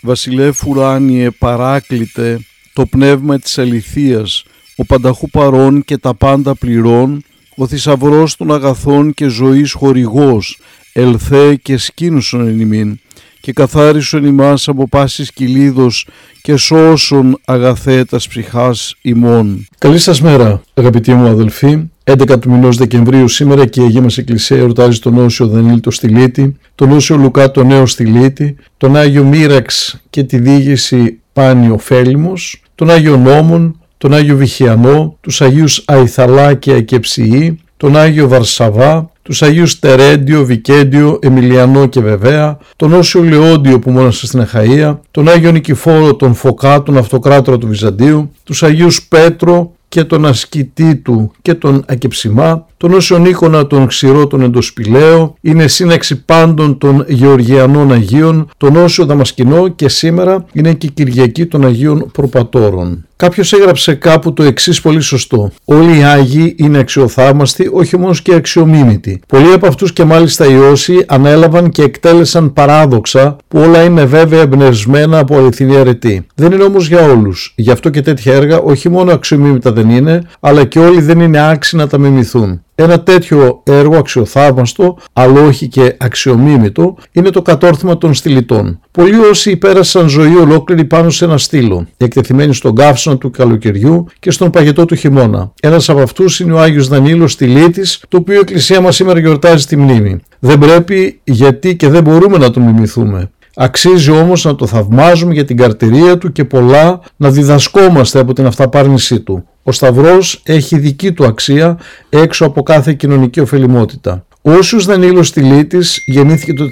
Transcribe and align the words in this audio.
Βασιλεύ 0.00 0.52
ουράνιε 0.66 1.30
παράκλητε 1.30 2.40
το 2.72 2.86
πνεύμα 2.86 3.38
της 3.38 3.58
αληθείας, 3.58 4.44
ο 4.76 4.84
πανταχού 4.84 5.30
παρών 5.30 5.84
και 5.84 5.98
τα 5.98 6.14
πάντα 6.14 6.54
πληρών, 6.54 7.24
ο 7.56 7.66
θησαυρός 7.66 8.36
των 8.36 8.52
αγαθών 8.52 9.14
και 9.14 9.26
ζωής 9.26 9.72
χορηγός, 9.72 10.58
ελθέ 10.92 11.54
και 11.54 11.76
σκήνουσον 11.76 12.46
εν 12.46 12.60
ημίν, 12.60 13.00
και 13.40 13.52
καθάρισον 13.52 14.24
ημάς 14.24 14.68
από 14.68 14.88
πάσης 14.88 15.32
κυλίδος 15.32 16.06
και 16.42 16.56
σώσον 16.56 17.40
αγαθέτας 17.44 18.28
ψυχάς 18.28 18.94
ημών. 19.02 19.66
Καλή 19.78 19.98
σας 19.98 20.20
μέρα 20.20 20.62
αγαπητοί 20.74 21.14
μου 21.14 21.26
αδελφοί. 21.26 21.88
11 22.10 22.40
του 22.40 22.50
μηνός 22.50 22.76
Δεκεμβρίου 22.76 23.28
σήμερα 23.28 23.66
και 23.66 23.80
η 23.80 23.84
Αγία 23.84 24.00
μας 24.00 24.18
Εκκλησία 24.18 24.56
εορτάζει 24.56 24.98
τον 24.98 25.18
Όσιο 25.18 25.46
Δανίλη 25.46 25.80
το 25.80 25.90
Στυλίτη, 25.90 26.56
τον 26.74 26.92
Όσιο 26.92 27.16
Λουκά 27.16 27.50
το 27.50 27.64
Νέο 27.64 27.86
Στυλίτη, 27.86 28.56
τον 28.76 28.96
Άγιο 28.96 29.24
Μύραξ 29.24 30.00
και 30.10 30.22
τη 30.22 30.38
Δίγηση 30.38 31.20
Πάνιο 31.32 31.78
Φέλιμος, 31.78 32.62
τον 32.74 32.90
Άγιο 32.90 33.16
Νόμον, 33.16 33.80
τον 33.98 34.14
Άγιο 34.14 34.36
Βυχιανό, 34.36 35.16
τους 35.20 35.40
Αγίους 35.40 35.82
Αϊθαλά 35.86 36.54
και 36.54 36.72
Ακεψιή, 36.72 37.60
τον 37.76 37.96
Άγιο 37.96 38.28
Βαρσαβά, 38.28 39.10
τους 39.22 39.42
Αγίους 39.42 39.78
Τερέντιο, 39.78 40.44
Βικέντιο, 40.44 41.18
Εμιλιανό 41.22 41.86
και 41.86 42.00
Βεβαία, 42.00 42.58
τον 42.76 42.92
Όσιο 42.92 43.22
Λεόντιο 43.22 43.78
που 43.78 43.90
μόνασε 43.90 44.26
στην 44.26 44.46
Αχαΐα, 44.46 44.96
τον 45.10 45.28
Άγιο 45.28 45.52
Νικηφόρο, 45.52 46.14
τον 46.14 46.34
Φωκά, 46.34 46.82
τον 46.82 46.96
Αυτοκράτορα 46.96 47.58
του 47.58 47.66
Βυζαντίου, 47.66 48.32
τους 48.44 48.62
Αγίους 48.62 49.02
Πέτρο 49.02 49.75
και 49.88 50.04
τον 50.04 50.26
ασκητή 50.26 50.96
του 50.96 51.32
και 51.42 51.54
τον 51.54 51.84
Ακεψιμά, 51.88 52.66
τον 52.76 52.92
Όσιο 52.92 53.18
Νίκονα 53.18 53.66
τον 53.66 53.86
Ξηρό 53.86 54.26
τον 54.26 54.42
Εντοσπηλαίο, 54.42 55.36
είναι 55.40 55.68
σύναξη 55.68 56.24
πάντων 56.24 56.78
των 56.78 57.04
Γεωργιανών 57.08 57.92
Αγίων, 57.92 58.50
τον 58.56 58.76
Όσιο 58.76 59.06
Δαμασκηνό 59.06 59.68
και 59.68 59.88
σήμερα 59.88 60.44
είναι 60.52 60.74
και 60.74 60.86
η 60.86 60.90
Κυριακή 60.90 61.46
των 61.46 61.64
Αγίων 61.64 62.10
Προπατόρων. 62.12 63.05
Κάποιος 63.16 63.52
έγραψε 63.52 63.94
κάπου 63.94 64.32
το 64.32 64.42
εξής 64.42 64.80
πολύ 64.80 65.00
σωστό. 65.00 65.50
Όλοι 65.64 65.98
οι 65.98 66.02
Άγιοι 66.02 66.54
είναι 66.58 66.78
αξιοθαύμαστοι, 66.78 67.70
όχι 67.72 67.98
μόνος 67.98 68.22
και 68.22 68.34
αξιομίμητοι. 68.34 69.20
Πολλοί 69.26 69.52
από 69.52 69.66
αυτούς 69.66 69.92
και 69.92 70.04
μάλιστα 70.04 70.46
οι 70.46 70.56
όσοι 70.56 71.04
ανέλαβαν 71.06 71.70
και 71.70 71.82
εκτέλεσαν 71.82 72.52
παράδοξα 72.52 73.36
που 73.48 73.58
όλα 73.58 73.82
είναι 73.82 74.04
βέβαια 74.04 74.40
εμπνευσμένα 74.40 75.18
από 75.18 75.36
αληθινή 75.36 75.76
αρετή. 75.76 76.26
Δεν 76.34 76.52
είναι 76.52 76.62
όμως 76.62 76.88
για 76.88 77.02
όλους. 77.02 77.52
Γι' 77.56 77.70
αυτό 77.70 77.90
και 77.90 78.02
τέτοια 78.02 78.34
έργα 78.34 78.58
όχι 78.58 78.88
μόνο 78.88 79.12
αξιομίμητα 79.12 79.72
δεν 79.72 79.90
είναι, 79.90 80.22
αλλά 80.40 80.64
και 80.64 80.78
όλοι 80.78 81.00
δεν 81.00 81.20
είναι 81.20 81.48
άξιοι 81.48 81.78
να 81.78 81.86
τα 81.86 81.98
μιμηθούν. 81.98 82.60
Ένα 82.78 83.02
τέτοιο 83.02 83.62
έργο 83.64 83.96
αξιοθαύμαστο, 83.96 84.98
αλλά 85.12 85.40
όχι 85.40 85.68
και 85.68 85.96
αξιομίμητο, 85.98 86.96
είναι 87.12 87.30
το 87.30 87.42
κατόρθωμα 87.42 87.98
των 87.98 88.14
στυλιτών. 88.14 88.80
Πολλοί 88.90 89.18
όσοι 89.18 89.56
πέρασαν 89.56 90.08
ζωή 90.08 90.36
ολόκληρη 90.36 90.84
πάνω 90.84 91.10
σε 91.10 91.24
ένα 91.24 91.38
στήλο, 91.38 91.86
εκτεθειμένοι 91.96 92.54
στον 92.54 92.74
καύσωνα 92.74 93.18
του 93.18 93.30
καλοκαιριού 93.30 94.06
και 94.18 94.30
στον 94.30 94.50
παγετό 94.50 94.84
του 94.84 94.94
χειμώνα. 94.94 95.52
Ένας 95.60 95.88
από 95.88 96.00
αυτούς 96.00 96.40
είναι 96.40 96.52
ο 96.52 96.58
Άγιος 96.58 96.88
Δανίλος 96.88 97.32
Στυλίτη, 97.32 97.82
το 98.08 98.16
οποίο 98.16 98.34
η 98.34 98.38
Εκκλησία 98.38 98.80
μας 98.80 98.94
σήμερα 98.94 99.18
γιορτάζει 99.18 99.66
τη 99.66 99.76
μνήμη. 99.76 100.18
Δεν 100.38 100.58
πρέπει 100.58 101.20
γιατί 101.24 101.76
και 101.76 101.88
δεν 101.88 102.02
μπορούμε 102.02 102.38
να 102.38 102.50
τον 102.50 102.62
μιμηθούμε. 102.62 103.30
Αξίζει 103.58 104.10
όμως 104.10 104.44
να 104.44 104.54
το 104.54 104.66
θαυμάζουμε 104.66 105.32
για 105.32 105.44
την 105.44 105.56
καρτηρία 105.56 106.18
του 106.18 106.32
και 106.32 106.44
πολλά 106.44 107.00
να 107.16 107.30
διδασκόμαστε 107.30 108.18
από 108.18 108.32
την 108.32 108.46
αυταπάρνησή 108.46 109.20
του. 109.20 109.48
Ο 109.62 109.72
Σταυρός 109.72 110.40
έχει 110.44 110.78
δική 110.78 111.12
του 111.12 111.24
αξία 111.24 111.78
έξω 112.08 112.44
από 112.44 112.62
κάθε 112.62 112.92
κοινωνική 112.92 113.40
ωφελημότητα. 113.40 114.24
Ο 114.42 114.52
Όσιος 114.52 114.84
Δανίλος 114.84 115.32
Τιλίτης 115.32 116.02
γεννήθηκε 116.06 116.52
το 116.52 116.64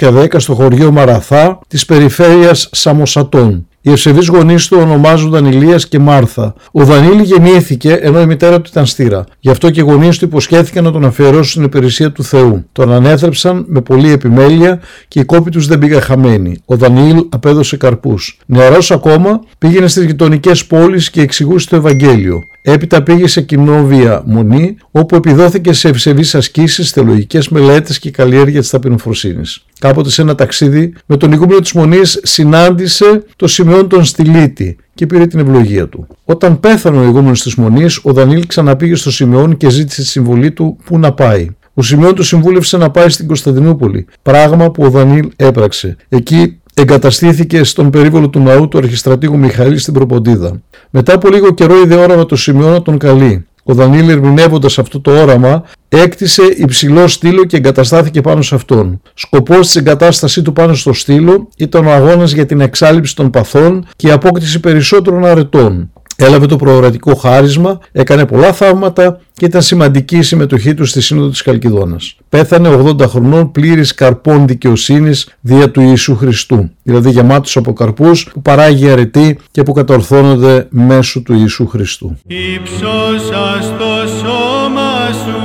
410 0.00 0.26
στο 0.36 0.54
χωριό 0.54 0.90
Μαραθά 0.90 1.58
της 1.68 1.84
περιφέρειας 1.84 2.68
Σαμοσατών. 2.72 3.66
Οι 3.82 3.90
ευσεβείς 3.90 4.26
γονείς 4.26 4.68
του 4.68 4.78
ονομάζονταν 4.80 5.46
Ηλίας 5.46 5.88
και 5.88 5.98
Μάρθα. 5.98 6.54
Ο 6.72 6.84
Δανίλη 6.84 7.22
γεννήθηκε 7.22 7.92
ενώ 7.92 8.20
η 8.20 8.26
μητέρα 8.26 8.60
του 8.60 8.70
ήταν 8.72 8.86
στήρα. 8.86 9.24
Γι' 9.40 9.50
αυτό 9.50 9.70
και 9.70 9.80
οι 9.80 9.82
γονείς 9.82 10.18
του 10.18 10.24
υποσχέθηκαν 10.24 10.84
να 10.84 10.92
τον 10.92 11.04
αφιερώσουν 11.04 11.44
στην 11.44 11.62
υπηρεσία 11.62 12.12
του 12.12 12.24
Θεού. 12.24 12.64
Τον 12.72 12.92
ανέθρεψαν 12.92 13.64
με 13.68 13.80
πολλή 13.80 14.12
επιμέλεια 14.12 14.80
και 15.08 15.20
οι 15.20 15.24
κόποι 15.24 15.50
τους 15.50 15.66
δεν 15.66 15.78
πήγαν 15.78 16.00
χαμένοι. 16.00 16.56
Ο 16.64 16.76
Δανίλ 16.76 17.24
απέδωσε 17.28 17.76
καρπούς. 17.76 18.38
Νεαρός 18.46 18.90
ακόμα 18.90 19.40
πήγαινε 19.58 19.88
στις 19.88 20.04
γειτονικές 20.04 20.66
πόλεις 20.66 21.10
και 21.10 21.20
εξηγούσε 21.20 21.68
το 21.68 21.76
Ευαγγέλιο. 21.76 22.44
Έπειτα 22.62 23.02
πήγε 23.02 23.26
σε 23.26 23.40
κοινόβια 23.40 24.22
μονή, 24.26 24.76
όπου 24.90 25.16
επιδόθηκε 25.16 25.72
σε 25.72 25.88
ευσεβείς 25.88 26.34
ασκήσεις, 26.34 26.90
θεολογικές 26.90 27.48
μελέτες 27.48 27.98
και 27.98 28.10
καλλιέργεια 28.10 28.60
της 28.60 28.70
ταπεινοφροσύνης. 28.70 29.64
Κάποτε 29.78 30.10
σε 30.10 30.22
ένα 30.22 30.34
ταξίδι 30.34 30.92
με 31.06 31.16
τον 31.16 31.32
ηγούμενο 31.32 31.60
της 31.60 31.72
Μονής 31.72 32.20
συνάντησε 32.22 33.24
το 33.36 33.46
Σιμεών 33.46 33.88
τον 33.88 34.04
Στυλίτη 34.04 34.76
και 34.94 35.06
πήρε 35.06 35.26
την 35.26 35.38
ευλογία 35.38 35.88
του. 35.88 36.06
Όταν 36.24 36.60
πέθανε 36.60 36.98
ο 36.98 37.02
ηγούμενο 37.02 37.32
της 37.32 37.54
Μονής, 37.54 38.00
ο 38.02 38.12
Δανίλ 38.12 38.46
ξαναπήγε 38.46 38.94
στο 38.94 39.10
Σιμεών 39.10 39.56
και 39.56 39.70
ζήτησε 39.70 40.02
τη 40.02 40.08
συμβολή 40.08 40.50
του 40.50 40.76
που 40.84 40.98
να 40.98 41.12
πάει. 41.12 41.48
Ο 41.74 41.82
Σιμεών 41.82 42.14
του 42.14 42.22
συμβούλευσε 42.22 42.76
να 42.76 42.90
πάει 42.90 43.08
στην 43.08 43.26
Κωνσταντινούπολη, 43.26 44.06
πράγμα 44.22 44.70
που 44.70 44.82
ο 44.82 44.90
Δανίλ 44.90 45.28
έπραξε. 45.36 45.96
Εκεί 46.08 46.60
εγκαταστήθηκε 46.80 47.64
στον 47.64 47.90
περίβολο 47.90 48.28
του 48.28 48.40
ναού 48.40 48.68
του 48.68 48.78
αρχιστρατήγου 48.78 49.38
Μιχαήλ 49.38 49.78
στην 49.78 49.94
Προποντίδα. 49.94 50.60
Μετά 50.90 51.14
από 51.14 51.28
λίγο 51.28 51.54
καιρό 51.54 51.80
είδε 51.80 51.94
όραμα 51.94 52.26
το 52.26 52.36
Σιμεών 52.36 52.72
να 52.72 52.82
τον 52.82 52.98
καλεί. 52.98 53.44
Ο 53.62 53.74
Δανίλ 53.74 54.08
ερμηνεύοντας 54.08 54.78
αυτό 54.78 55.00
το 55.00 55.20
όραμα 55.20 55.64
έκτισε 55.88 56.42
υψηλό 56.56 57.08
στήλο 57.08 57.44
και 57.44 57.56
εγκαταστάθηκε 57.56 58.20
πάνω 58.20 58.42
σε 58.42 58.54
αυτόν. 58.54 59.00
Σκοπός 59.14 59.66
της 59.66 59.76
εγκατάστασής 59.76 60.42
του 60.42 60.52
πάνω 60.52 60.74
στο 60.74 60.92
στήλο 60.92 61.48
ήταν 61.56 61.86
ο 61.86 61.90
αγώνας 61.90 62.32
για 62.32 62.46
την 62.46 62.60
εξάλληψη 62.60 63.16
των 63.16 63.30
παθών 63.30 63.86
και 63.96 64.08
η 64.08 64.10
απόκτηση 64.10 64.60
περισσότερων 64.60 65.24
αρετών. 65.24 65.90
Έλαβε 66.22 66.46
το 66.46 66.56
προορατικό 66.56 67.14
χάρισμα, 67.14 67.78
έκανε 67.92 68.26
πολλά 68.26 68.52
θαύματα 68.52 69.20
και 69.32 69.44
ήταν 69.44 69.62
σημαντική 69.62 70.16
η 70.16 70.22
συμμετοχή 70.22 70.74
του 70.74 70.84
στη 70.84 71.00
Σύνοδο 71.00 71.28
της 71.28 71.42
Καλκιδόνας. 71.42 72.16
Πέθανε 72.28 72.68
80 72.68 73.00
χρονών 73.08 73.50
πλήρης 73.50 73.94
καρπών 73.94 74.46
δικαιοσύνης 74.46 75.28
δια 75.40 75.70
του 75.70 75.80
Ιησού 75.80 76.16
Χριστού, 76.16 76.70
δηλαδή 76.82 77.10
γεμάτος 77.10 77.56
από 77.56 77.72
καρπούς 77.72 78.28
που 78.32 78.42
παράγει 78.42 78.90
αρετή 78.90 79.38
και 79.50 79.62
που 79.62 79.72
κατορθώνονται 79.72 80.66
μέσω 80.70 81.22
του 81.22 81.34
Ιησού 81.34 81.66
Χριστού. 81.66 82.18
Υψώσας 82.26 83.72
το 83.78 84.08
σώμα 84.18 85.12
σου 85.24 85.40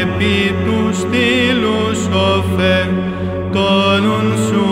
επί 0.00 0.54
του 0.64 0.98
στήλου 0.98 1.94
σοφέ, 1.94 2.88
τόνουν 3.52 4.36
σου 4.48 4.64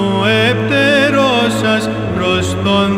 επτερώσας 0.51 1.89
προς 2.15 2.57
τον 2.65 2.98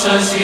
Shanti. 0.00 0.39